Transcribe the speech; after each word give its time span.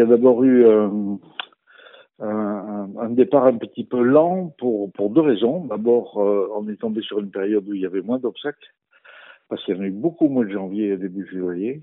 y 0.00 0.02
a 0.02 0.06
d'abord 0.06 0.42
eu 0.44 0.66
un, 0.66 1.18
un, 2.20 3.10
départ 3.10 3.46
un 3.46 3.56
petit 3.56 3.84
peu 3.84 4.02
lent 4.02 4.54
pour, 4.58 4.90
deux 5.10 5.20
raisons. 5.20 5.64
D'abord, 5.66 6.16
on 6.16 6.68
est 6.68 6.80
tombé 6.80 7.02
sur 7.02 7.20
une 7.20 7.30
période 7.30 7.68
où 7.68 7.74
il 7.74 7.80
y 7.80 7.86
avait 7.86 8.02
moins 8.02 8.18
d'obsèques, 8.18 8.74
parce 9.48 9.64
qu'il 9.64 9.76
y 9.76 9.78
en 9.78 9.82
a 9.82 9.86
eu 9.86 9.92
beaucoup 9.92 10.28
moins 10.28 10.44
de 10.44 10.50
janvier 10.50 10.90
et 10.90 10.96
début 10.96 11.26
février. 11.26 11.82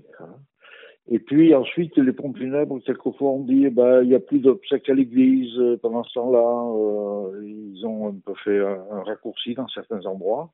Et 1.10 1.18
puis 1.18 1.54
ensuite, 1.54 1.96
les 1.96 2.12
pompes 2.12 2.36
funèbres, 2.36 2.80
quelquefois 2.84 3.30
on 3.30 3.44
dit, 3.44 3.68
bah, 3.70 4.02
il 4.02 4.08
n'y 4.08 4.14
a 4.14 4.20
plus 4.20 4.40
d'obsèques 4.40 4.90
à 4.90 4.94
l'église 4.94 5.58
pendant 5.80 6.04
ce 6.04 6.14
temps-là. 6.14 7.34
Euh, 7.38 7.42
ils 7.46 7.86
ont 7.86 8.08
un 8.08 8.14
peu 8.24 8.34
fait 8.44 8.58
un, 8.58 9.02
raccourci 9.04 9.54
dans 9.54 9.68
certains 9.68 10.04
endroits. 10.04 10.50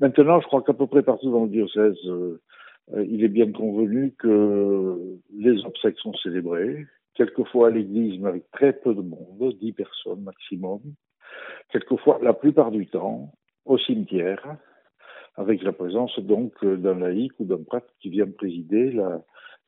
Maintenant, 0.00 0.40
je 0.40 0.46
crois 0.46 0.62
qu'à 0.62 0.72
peu 0.72 0.86
près 0.86 1.02
partout 1.02 1.30
dans 1.30 1.44
le 1.44 1.50
diocèse, 1.50 1.98
euh, 2.06 2.40
il 3.06 3.24
est 3.24 3.28
bien 3.28 3.52
convenu 3.52 4.14
que 4.18 5.13
les 5.44 5.64
obsèques 5.64 5.98
sont 5.98 6.14
célébrées, 6.14 6.86
quelquefois 7.14 7.68
à 7.68 7.70
l'église, 7.70 8.20
mais 8.20 8.28
avec 8.28 8.50
très 8.50 8.72
peu 8.72 8.94
de 8.94 9.02
monde, 9.02 9.54
10 9.60 9.72
personnes 9.72 10.22
maximum. 10.22 10.80
Quelquefois, 11.70 12.18
la 12.22 12.32
plupart 12.32 12.70
du 12.70 12.86
temps, 12.86 13.32
au 13.64 13.78
cimetière, 13.78 14.56
avec 15.36 15.62
la 15.62 15.72
présence 15.72 16.18
donc 16.20 16.64
d'un 16.64 16.98
laïc 16.98 17.32
ou 17.38 17.44
d'un 17.44 17.62
prêtre 17.62 17.92
qui 18.00 18.08
vient 18.10 18.26
présider 18.30 18.92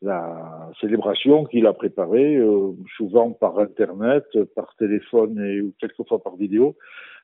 la, 0.02 0.70
célébration 0.80 1.45
qu'il 1.45 1.66
a 1.66 1.73
préparée, 1.73 2.36
euh, 2.36 2.72
souvent 2.97 3.33
par 3.33 3.58
Internet, 3.58 4.24
par 4.55 4.74
téléphone 4.77 5.38
et 5.41 5.62
ou 5.62 5.72
quelquefois 5.80 6.22
par 6.22 6.36
vidéo, 6.36 6.77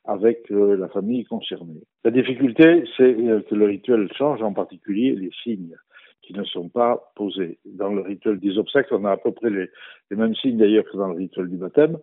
avec 0.05 0.51
euh, 0.51 0.77
la 0.77 0.89
famille 0.89 1.25
concernée. 1.25 1.83
La 2.05 2.11
difficulté, 2.11 2.85
c'est 2.97 3.15
euh, 3.15 3.43
que 3.43 3.55
le 3.55 3.67
rituel 3.67 4.11
change, 4.15 4.43
en 4.43 4.53
particulier 4.53 5.15
les 5.15 5.31
signes 5.43 5.77
qui 6.23 6.33
ne 6.35 6.45
sont 6.45 6.69
pas 6.69 7.13
posés. 7.17 7.59
Dans 7.65 7.93
le 7.93 8.01
rituel 8.01 8.39
des 8.39 8.59
obsèques, 8.59 8.87
on 8.91 9.05
a 9.05 9.13
à 9.13 9.17
peu 9.17 9.33
près 9.33 9.51
les, 9.51 9.69
les 10.11 10.17
mêmes 10.17 10.35
signes 10.35 10.57
d'ailleurs 10.57 10.85
que 10.85 10.97
dans 10.97 11.09
le 11.09 11.17
rituel 11.17 11.49
du 11.49 11.57
baptême. 11.57 11.99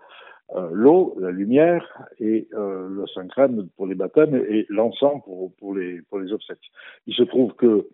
l'eau, 0.71 1.15
la 1.19 1.31
lumière 1.31 1.85
et 2.19 2.47
le 2.51 3.05
saint 3.13 3.27
crème 3.27 3.67
pour 3.77 3.87
les 3.87 3.95
baptêmes 3.95 4.35
et 4.35 4.65
l'encens 4.69 5.21
pour, 5.23 5.53
pour, 5.55 5.75
les, 5.75 6.01
pour 6.09 6.19
les 6.19 6.33
obsèques. 6.33 6.71
Il 7.07 7.13
se 7.13 7.23
trouve 7.23 7.53
que 7.53 7.87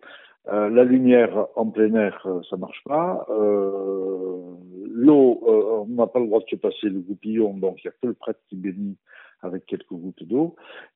euh, 0.48 0.70
la 0.70 0.84
lumière 0.84 1.48
en 1.56 1.68
plein 1.72 1.94
air, 1.96 2.22
euh, 2.26 2.42
ça 2.50 2.58
marche 2.58 2.84
pas. 2.86 3.26
Euh, 3.30 4.38
L'eau, 4.92 5.42
euh, 5.48 5.84
on 5.84 5.85
n'a 5.96 6.08
pas 6.08 6.20
le 6.20 6.28
droit 6.28 6.40
de 6.40 6.50
se 6.50 6.56
passer 6.56 6.88
le 6.88 7.00
goupillon, 7.00 7.54
donc 7.56 7.84
il 7.84 7.88
y 7.88 7.90
a 7.90 7.92
que 7.92 8.08
le 8.08 8.14
prêtre 8.14 8.40
qui 8.50 8.56
bénit 8.56 8.98
avec 9.42 9.66
quelques 9.66 9.92
gouttes 9.92 10.24
d'eau. 10.24 10.56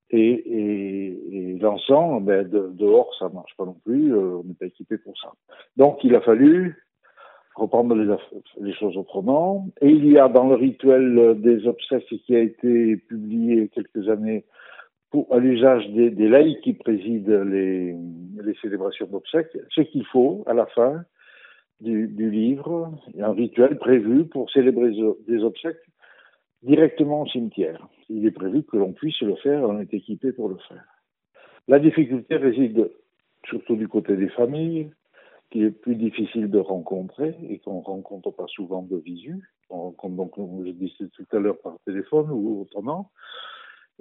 Et, 0.10 1.52
et, 1.52 1.58
l'encens, 1.60 2.24
ben, 2.24 2.48
dehors, 2.48 3.14
ça 3.20 3.30
marche 3.30 3.56
pas 3.58 3.66
non 3.66 3.78
plus. 3.86 4.16
on 4.16 4.44
n'est 4.44 4.54
pas 4.54 4.66
équipé 4.66 4.98
pour 4.98 5.18
ça. 5.20 5.32
Donc 5.78 6.04
il 6.04 6.16
a 6.16 6.22
fallu 6.22 6.78
reprendre 7.56 7.96
les, 7.96 8.74
choses 8.74 8.98
autrement. 8.98 9.68
Et 9.82 9.90
il 9.90 10.10
y 10.10 10.18
a 10.18 10.30
dans 10.30 10.48
le 10.48 10.56
rituel 10.56 11.40
des 11.42 11.68
obsèques 11.68 12.08
qui 12.26 12.36
a 12.36 12.40
été 12.40 12.98
publié 12.98 13.70
quelques 13.70 14.10
années 14.10 14.46
pour, 15.12 15.34
à 15.34 15.40
l'usage 15.40 15.88
des, 15.90 16.10
des, 16.10 16.30
laïcs 16.30 16.62
qui 16.62 16.74
président 16.74 17.44
les, 17.44 17.96
les 18.44 18.56
célébrations 18.62 19.08
d'obsèques, 19.08 19.58
ce 19.72 19.82
qu'il 19.82 20.06
faut 20.06 20.44
à 20.48 20.54
la 20.54 20.68
fin 20.68 21.04
du, 21.82 22.08
du 22.08 22.30
livre, 22.30 22.92
un 23.20 23.34
rituel 23.34 23.78
prévu 23.78 24.26
pour 24.26 24.50
célébrer 24.52 24.92
des 25.28 25.44
obsèques 25.44 25.78
directement 26.64 27.22
au 27.22 27.28
cimetière. 27.28 27.88
Il 28.10 28.26
est 28.26 28.32
prévu 28.32 28.64
que 28.64 28.78
l'on 28.78 28.94
puisse 28.94 29.22
le 29.22 29.36
faire, 29.36 29.64
on 29.64 29.80
est 29.80 29.94
équipé 29.94 30.32
pour 30.32 30.50
le 30.50 30.58
faire. 30.68 30.84
La 31.68 31.80
difficulté 31.80 32.36
réside 32.36 32.90
surtout 33.46 33.76
du 33.76 33.88
côté 33.88 34.18
des 34.18 34.30
familles, 34.30 34.92
qui 35.52 35.64
est 35.64 35.72
plus 35.72 35.96
difficile 35.96 36.50
de 36.50 36.60
rencontrer 36.60 37.36
et 37.50 37.60
qu'on 37.60 37.80
rencontre 37.80 38.32
pas 38.32 38.46
souvent 38.48 38.84
de 38.84 38.98
visu. 38.98 39.52
On 39.70 39.84
rencontre 39.84 40.16
donc, 40.16 40.32
comme 40.32 40.66
je 40.66 40.72
disais 40.72 41.08
tout 41.14 41.26
à 41.32 41.40
l'heure, 41.40 41.58
par 41.60 41.78
téléphone 41.86 42.30
ou 42.30 42.62
autrement. 42.62 43.12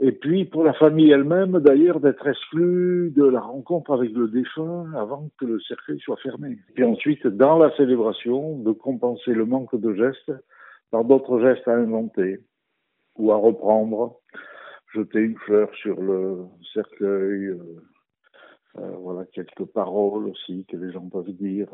Et 0.00 0.12
puis 0.12 0.44
pour 0.44 0.62
la 0.62 0.72
famille 0.74 1.10
elle-même, 1.10 1.58
d'ailleurs, 1.58 1.98
d'être 2.00 2.26
exclue 2.26 3.10
de 3.16 3.24
la 3.24 3.40
rencontre 3.40 3.92
avec 3.92 4.12
le 4.12 4.28
défunt 4.28 4.92
avant 4.94 5.28
que 5.38 5.44
le 5.44 5.60
cercueil 5.60 5.98
soit 5.98 6.18
fermé. 6.18 6.58
Et 6.76 6.84
ensuite, 6.84 7.26
dans 7.26 7.58
la 7.58 7.74
célébration, 7.76 8.58
de 8.58 8.70
compenser 8.72 9.32
le 9.32 9.44
manque 9.44 9.74
de 9.74 9.94
gestes 9.94 10.32
par 10.90 11.04
d'autres 11.04 11.40
gestes 11.40 11.66
à 11.66 11.74
inventer 11.74 12.38
ou 13.16 13.32
à 13.32 13.36
reprendre, 13.36 14.20
jeter 14.94 15.18
une 15.18 15.36
fleur 15.38 15.68
sur 15.74 16.00
le 16.00 16.44
cercueil, 16.72 17.46
euh, 17.46 17.58
euh, 18.78 18.90
voilà 18.98 19.24
quelques 19.32 19.64
paroles 19.64 20.28
aussi 20.28 20.64
que 20.66 20.76
les 20.76 20.92
gens 20.92 21.08
peuvent 21.08 21.32
dire. 21.32 21.68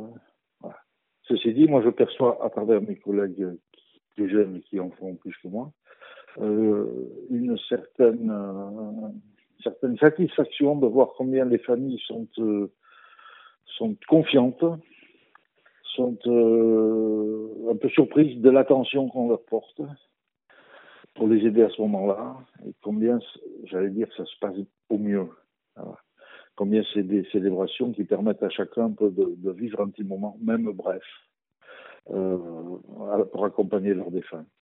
Ceci 1.24 1.52
dit, 1.52 1.66
moi 1.66 1.82
je 1.82 1.90
perçois 1.90 2.42
à 2.44 2.50
travers 2.50 2.80
mes 2.80 2.96
collègues 2.96 3.46
plus 4.14 4.30
jeunes 4.30 4.60
qui 4.62 4.80
en 4.80 4.90
font 4.90 5.14
plus 5.16 5.34
que 5.42 5.48
moi, 5.48 5.72
une 6.40 7.56
certaine, 7.68 8.30
euh, 8.30 9.08
certaine 9.62 9.96
satisfaction 9.98 10.76
de 10.76 10.86
voir 10.86 11.10
combien 11.16 11.44
les 11.44 11.58
familles 11.58 12.00
sont, 12.06 12.28
euh, 12.38 12.70
sont 13.66 13.96
confiantes, 14.08 14.64
sont 15.94 16.18
euh, 16.26 17.70
un 17.70 17.76
peu 17.76 17.88
surprises 17.88 18.40
de 18.40 18.50
l'attention 18.50 19.08
qu'on 19.08 19.28
leur 19.28 19.44
porte 19.44 19.80
pour 21.14 21.28
les 21.28 21.46
aider 21.46 21.62
à 21.62 21.70
ce 21.70 21.80
moment-là, 21.82 22.36
et 22.66 22.74
combien, 22.82 23.20
j'allais 23.64 23.90
dire, 23.90 24.08
ça 24.16 24.24
se 24.24 24.36
passe 24.40 24.56
au 24.88 24.98
mieux. 24.98 25.28
Combien 26.56 26.82
c'est 26.92 27.04
des 27.04 27.24
célébrations 27.30 27.92
qui 27.92 28.02
permettent 28.02 28.42
à 28.42 28.48
chacun 28.48 28.86
un 28.86 28.92
peu 28.92 29.10
de, 29.10 29.34
de 29.36 29.50
vivre 29.52 29.80
un 29.80 29.90
petit 29.90 30.02
moment, 30.02 30.36
même 30.40 30.70
bref, 30.72 31.04
euh, 32.10 32.36
pour 33.32 33.44
accompagner 33.44 33.94
leurs 33.94 34.10
défunts. 34.10 34.44